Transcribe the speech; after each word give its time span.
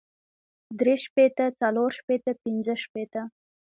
درې 0.79 0.95
شپېته 1.05 1.45
څلور 1.59 1.89
شپېته 1.99 2.31
پنځۀ 2.41 2.75
شپېته 2.83 3.21